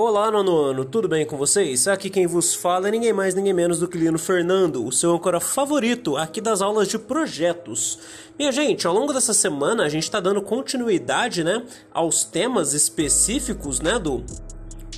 Olá, 0.00 0.30
nono 0.30 0.56
ano, 0.56 0.84
tudo 0.84 1.08
bem 1.08 1.26
com 1.26 1.36
vocês? 1.36 1.88
Aqui 1.88 2.08
quem 2.08 2.24
vos 2.24 2.54
fala 2.54 2.86
é 2.86 2.90
ninguém 2.92 3.12
mais, 3.12 3.34
ninguém 3.34 3.52
menos 3.52 3.80
do 3.80 3.88
que 3.88 3.98
Lino 3.98 4.16
Fernando, 4.16 4.86
o 4.86 4.92
seu 4.92 5.12
âncora 5.12 5.40
favorito 5.40 6.16
aqui 6.16 6.40
das 6.40 6.62
aulas 6.62 6.86
de 6.86 6.96
projetos. 6.96 7.98
Minha 8.38 8.52
gente, 8.52 8.86
ao 8.86 8.94
longo 8.94 9.12
dessa 9.12 9.34
semana 9.34 9.82
a 9.82 9.88
gente 9.88 10.04
está 10.04 10.20
dando 10.20 10.40
continuidade, 10.40 11.42
né, 11.42 11.64
aos 11.92 12.22
temas 12.22 12.74
específicos, 12.74 13.80
né, 13.80 13.98
do, 13.98 14.22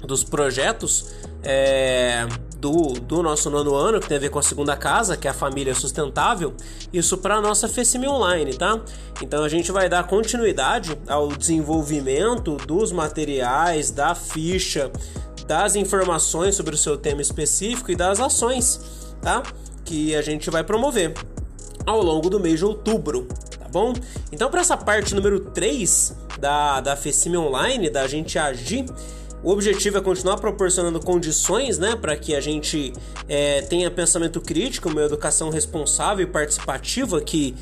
dos 0.05 0.23
projetos 0.23 1.07
é, 1.43 2.29
do, 2.61 2.93
do 3.01 3.23
nosso 3.23 3.49
nono 3.49 3.75
ano, 3.75 3.99
que 3.99 4.07
tem 4.07 4.19
a 4.19 4.21
ver 4.21 4.29
com 4.29 4.39
a 4.39 4.43
segunda 4.43 4.77
casa, 4.77 5.17
que 5.17 5.27
é 5.27 5.31
a 5.31 5.35
família 5.35 5.75
sustentável, 5.75 6.55
isso 6.93 7.17
para 7.19 7.37
a 7.37 7.41
nossa 7.41 7.67
FECIM 7.69 8.07
Online, 8.07 8.55
tá? 8.55 8.79
Então 9.23 9.43
a 9.43 9.49
gente 9.49 9.73
vai 9.73 9.89
dar 9.89 10.07
continuidade 10.07 10.97
ao 11.09 11.29
desenvolvimento 11.29 12.57
dos 12.57 12.93
materiais, 12.93 13.91
da 13.91 14.15
ficha, 14.15 14.91
das 15.47 15.75
informações 15.75 16.55
sobre 16.55 16.75
o 16.75 16.79
seu 16.79 16.97
tema 16.97 17.23
específico 17.23 17.91
e 17.91 17.97
das 17.97 18.21
ações, 18.21 18.81
tá? 19.23 19.43
Que 19.85 20.15
a 20.15 20.23
gente 20.23 20.51
vai 20.51 20.63
promover 20.63 21.15
ao 21.87 22.03
longo 22.03 22.29
do 22.29 22.39
mês 22.39 22.59
de 22.59 22.65
outubro, 22.65 23.27
tá 23.59 23.67
bom? 23.73 23.95
Então, 24.31 24.51
para 24.51 24.61
essa 24.61 24.77
parte 24.77 25.15
número 25.15 25.41
3 25.41 26.15
da, 26.39 26.81
da 26.81 26.95
FECIM 26.95 27.37
Online, 27.37 27.89
da 27.89 28.07
gente 28.07 28.39
agir 28.39 28.85
o 29.43 29.51
objetivo 29.51 29.99
é 29.99 30.01
continuar 30.01 30.37
proporcionando 30.37 31.01
condições 31.01 31.79
né, 31.79 31.97
para 31.97 32.17
que 32.17 32.35
a 32.35 32.41
gente 32.41 32.93
é, 33.29 33.63
tenha 33.63 33.91
pensamento 33.91 34.41
crítico, 34.41 34.89
uma 34.89 35.03
educação 35.03 35.51
responsável 35.51 36.27
e 36.27 36.31
participativa 36.31 37.21
que, 37.21 37.55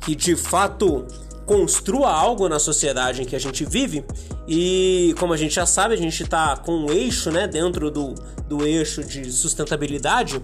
que 0.00 0.14
de 0.14 0.34
fato 0.34 1.06
construa 1.44 2.10
algo 2.10 2.48
na 2.48 2.58
sociedade 2.58 3.22
em 3.22 3.24
que 3.24 3.36
a 3.36 3.38
gente 3.38 3.64
vive. 3.64 4.04
E 4.48 5.14
como 5.18 5.32
a 5.32 5.36
gente 5.36 5.54
já 5.54 5.66
sabe, 5.66 5.94
a 5.94 5.98
gente 5.98 6.22
está 6.22 6.56
com 6.56 6.72
um 6.72 6.90
eixo 6.90 7.30
né, 7.30 7.46
dentro 7.46 7.90
do, 7.90 8.14
do 8.48 8.66
eixo 8.66 9.04
de 9.04 9.30
sustentabilidade 9.30 10.42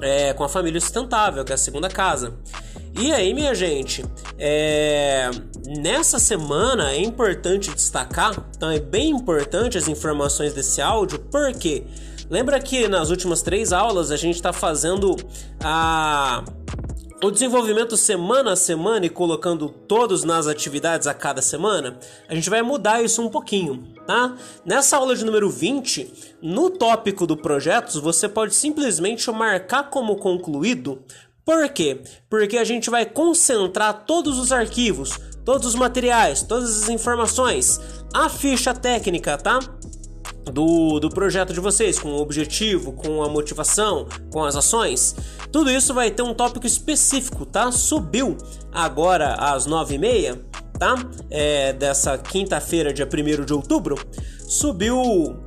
é, 0.00 0.32
com 0.32 0.42
a 0.42 0.48
família 0.48 0.80
sustentável, 0.80 1.44
que 1.44 1.52
é 1.52 1.54
a 1.54 1.58
segunda 1.58 1.88
casa. 1.88 2.34
E 2.98 3.12
aí, 3.12 3.32
minha 3.32 3.54
gente, 3.54 4.04
é... 4.38 5.30
nessa 5.66 6.18
semana 6.18 6.92
é 6.92 7.00
importante 7.00 7.72
destacar, 7.72 8.44
então 8.56 8.70
é 8.70 8.80
bem 8.80 9.10
importante 9.10 9.78
as 9.78 9.88
informações 9.88 10.52
desse 10.52 10.80
áudio, 10.80 11.18
porque 11.30 11.84
lembra 12.30 12.60
que 12.60 12.88
nas 12.88 13.10
últimas 13.10 13.42
três 13.42 13.72
aulas 13.72 14.10
a 14.10 14.16
gente 14.16 14.36
está 14.36 14.52
fazendo 14.52 15.16
a 15.62 16.44
o 17.22 17.30
desenvolvimento 17.30 17.96
semana 17.96 18.52
a 18.52 18.56
semana 18.56 19.06
e 19.06 19.08
colocando 19.08 19.68
todos 19.68 20.24
nas 20.24 20.48
atividades 20.48 21.06
a 21.06 21.14
cada 21.14 21.40
semana, 21.40 21.96
a 22.28 22.34
gente 22.34 22.50
vai 22.50 22.62
mudar 22.62 23.00
isso 23.00 23.22
um 23.22 23.28
pouquinho, 23.28 23.94
tá? 24.04 24.34
Nessa 24.64 24.96
aula 24.96 25.14
de 25.14 25.24
número 25.24 25.48
20, 25.48 26.36
no 26.42 26.68
tópico 26.68 27.24
do 27.24 27.36
projetos, 27.36 27.94
você 27.94 28.28
pode 28.28 28.56
simplesmente 28.56 29.30
marcar 29.30 29.88
como 29.88 30.16
concluído 30.16 31.00
por 31.44 31.68
quê? 31.70 32.00
Porque 32.30 32.56
a 32.56 32.64
gente 32.64 32.88
vai 32.88 33.04
concentrar 33.04 34.04
todos 34.06 34.38
os 34.38 34.52
arquivos, 34.52 35.18
todos 35.44 35.66
os 35.66 35.74
materiais, 35.74 36.42
todas 36.42 36.82
as 36.82 36.88
informações, 36.88 37.80
a 38.14 38.28
ficha 38.28 38.72
técnica, 38.72 39.36
tá? 39.36 39.58
Do, 40.44 40.98
do 40.98 41.08
projeto 41.08 41.52
de 41.52 41.60
vocês, 41.60 41.98
com 41.98 42.12
o 42.12 42.20
objetivo, 42.20 42.92
com 42.92 43.22
a 43.22 43.28
motivação, 43.28 44.06
com 44.30 44.44
as 44.44 44.56
ações. 44.56 45.14
Tudo 45.52 45.70
isso 45.70 45.94
vai 45.94 46.10
ter 46.10 46.22
um 46.22 46.34
tópico 46.34 46.66
específico, 46.66 47.44
tá? 47.46 47.70
Subiu 47.70 48.36
agora 48.72 49.34
às 49.34 49.66
9h30, 49.66 50.38
tá? 50.78 50.94
É, 51.30 51.72
dessa 51.72 52.18
quinta-feira, 52.18 52.92
dia 52.92 53.06
1 53.06 53.44
de 53.44 53.52
outubro. 53.52 53.96
Subiu 54.46 55.40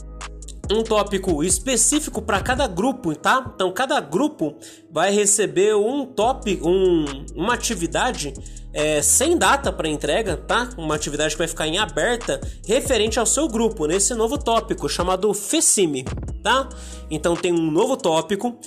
um 0.71 0.83
tópico 0.83 1.43
específico 1.43 2.21
para 2.21 2.41
cada 2.41 2.67
grupo, 2.67 3.15
tá? 3.15 3.51
Então 3.53 3.71
cada 3.71 3.99
grupo 3.99 4.55
vai 4.91 5.11
receber 5.11 5.75
um 5.75 6.05
tópico, 6.05 6.67
um, 6.67 7.05
uma 7.35 7.53
atividade 7.53 8.33
é, 8.73 9.01
sem 9.01 9.37
data 9.37 9.71
para 9.71 9.87
entrega, 9.87 10.35
tá? 10.35 10.69
Uma 10.77 10.95
atividade 10.95 11.33
que 11.33 11.39
vai 11.39 11.47
ficar 11.47 11.67
em 11.67 11.77
aberta 11.77 12.41
referente 12.67 13.19
ao 13.19 13.25
seu 13.25 13.47
grupo 13.47 13.85
nesse 13.85 14.13
novo 14.13 14.37
tópico 14.37 14.89
chamado 14.89 15.33
FECIME, 15.33 16.03
tá? 16.43 16.67
Então 17.09 17.35
tem 17.35 17.53
um 17.53 17.71
novo 17.71 17.95
tópico. 17.95 18.57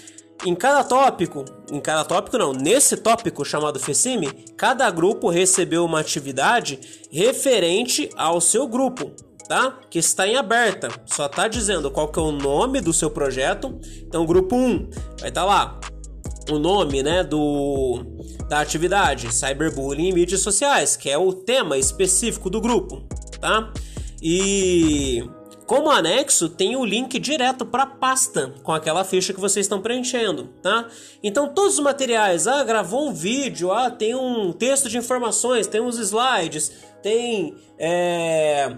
Em 0.47 0.55
cada 0.55 0.85
tópico, 0.85 1.45
em 1.71 1.81
cada 1.81 2.05
tópico 2.05 2.39
não, 2.39 2.53
nesse 2.53 2.97
tópico 2.97 3.45
chamado 3.45 3.81
FECIME, 3.81 4.29
cada 4.57 4.89
grupo 4.89 5.29
recebeu 5.29 5.85
uma 5.85 5.99
atividade 5.99 6.79
referente 7.11 8.09
ao 8.17 8.41
seu 8.41 8.69
grupo, 8.69 9.11
tá? 9.49 9.79
Que 9.91 9.99
está 9.99 10.29
em 10.29 10.37
aberta. 10.37 10.89
Só 11.07 11.27
está 11.27 11.49
dizendo 11.49 11.91
qual 11.91 12.09
que 12.09 12.19
é 12.19 12.23
o 12.23 12.31
nome 12.31 12.81
do 12.81 12.93
seu 12.93 13.11
projeto. 13.11 13.79
Então, 14.03 14.27
grupo 14.27 14.55
1 14.55 14.91
vai 15.21 15.29
estar 15.31 15.41
tá 15.41 15.45
lá 15.45 15.81
o 16.51 16.59
nome, 16.59 17.03
né, 17.03 17.23
do 17.23 18.05
da 18.49 18.61
atividade, 18.61 19.35
cyberbullying 19.35 20.09
em 20.09 20.13
mídias 20.13 20.41
sociais, 20.41 20.97
que 20.97 21.11
é 21.11 21.19
o 21.19 21.33
tema 21.33 21.77
específico 21.77 22.49
do 22.49 22.61
grupo, 22.61 23.07
tá? 23.39 23.71
E 24.23 25.23
como 25.67 25.91
anexo 25.91 26.49
tem 26.49 26.75
o 26.75 26.85
link 26.85 27.19
direto 27.19 27.67
para 27.67 27.83
a 27.83 27.87
pasta 27.87 28.55
com 28.63 28.73
aquela 28.73 29.05
ficha 29.05 29.35
que 29.35 29.41
vocês 29.41 29.67
estão 29.67 29.83
preenchendo, 29.83 30.45
tá? 30.63 30.89
Então 31.23 31.53
todos 31.53 31.75
os 31.75 31.81
materiais, 31.81 32.47
ah, 32.47 32.65
gravou 32.65 33.09
um 33.09 33.13
vídeo, 33.13 33.71
ah, 33.71 33.91
tem 33.91 34.15
um 34.15 34.51
texto 34.51 34.89
de 34.89 34.97
informações, 34.97 35.67
tem 35.67 35.83
uns 35.83 35.99
slides, 35.99 36.73
tem 37.03 37.55
é, 37.79 38.75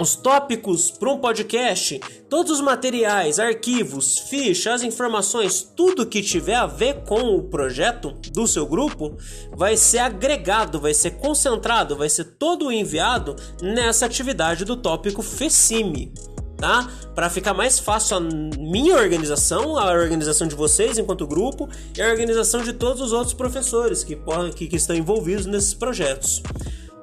os 0.00 0.14
tópicos 0.14 0.90
para 0.90 1.10
um 1.10 1.18
podcast, 1.18 2.00
todos 2.28 2.52
os 2.52 2.60
materiais, 2.60 3.38
arquivos, 3.38 4.18
fichas, 4.18 4.82
informações, 4.82 5.62
tudo 5.76 6.06
que 6.06 6.22
tiver 6.22 6.54
a 6.54 6.66
ver 6.66 7.04
com 7.04 7.36
o 7.36 7.42
projeto 7.42 8.12
do 8.32 8.46
seu 8.46 8.66
grupo 8.66 9.16
vai 9.52 9.76
ser 9.76 9.98
agregado, 9.98 10.80
vai 10.80 10.92
ser 10.92 11.12
concentrado, 11.12 11.96
vai 11.96 12.08
ser 12.08 12.24
todo 12.24 12.70
enviado 12.70 13.36
nessa 13.62 14.06
atividade 14.06 14.64
do 14.64 14.76
tópico 14.76 15.22
FECIME. 15.22 16.12
Tá? 16.58 16.90
Para 17.14 17.28
ficar 17.28 17.52
mais 17.52 17.78
fácil 17.78 18.16
a 18.16 18.20
minha 18.20 18.96
organização, 18.96 19.76
a 19.76 19.92
organização 19.92 20.48
de 20.48 20.54
vocês 20.54 20.96
enquanto 20.96 21.26
grupo 21.26 21.68
e 21.94 22.00
a 22.00 22.08
organização 22.08 22.62
de 22.62 22.72
todos 22.72 23.02
os 23.02 23.12
outros 23.12 23.34
professores 23.34 24.02
que, 24.02 24.18
que, 24.54 24.66
que 24.66 24.76
estão 24.76 24.96
envolvidos 24.96 25.44
nesses 25.44 25.74
projetos. 25.74 26.42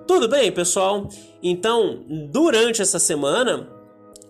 Tudo 0.07 0.27
bem, 0.27 0.51
pessoal? 0.51 1.07
Então, 1.41 2.03
durante 2.31 2.81
essa 2.81 2.99
semana, 2.99 3.69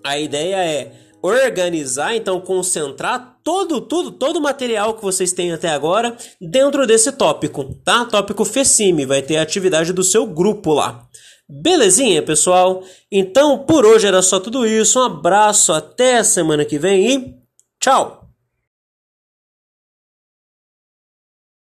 a 0.04 0.20
ideia 0.20 0.58
é 0.58 0.92
organizar, 1.22 2.16
então 2.16 2.42
concentrar 2.42 3.38
todo, 3.44 3.80
tudo, 3.80 4.12
todo 4.12 4.38
o 4.38 4.42
material 4.42 4.94
que 4.94 5.02
vocês 5.02 5.32
têm 5.32 5.54
até 5.54 5.70
agora 5.70 6.16
dentro 6.40 6.86
desse 6.86 7.14
tópico, 7.14 7.76
tá? 7.84 8.04
Tópico 8.06 8.44
FECIME, 8.44 9.06
vai 9.06 9.22
ter 9.22 9.38
a 9.38 9.42
atividade 9.42 9.94
do 9.94 10.04
seu 10.04 10.26
grupo 10.26 10.74
lá. 10.74 11.08
Belezinha, 11.48 12.22
pessoal? 12.22 12.84
Então, 13.12 13.60
por 13.60 13.86
hoje 13.86 14.08
era 14.08 14.22
só 14.22 14.40
tudo 14.40 14.66
isso. 14.66 15.00
Um 15.00 15.04
abraço, 15.04 15.72
até 15.72 16.18
a 16.18 16.24
semana 16.24 16.66
que 16.66 16.78
vem 16.78 17.08
e 17.08 17.36
tchau! 17.80 18.23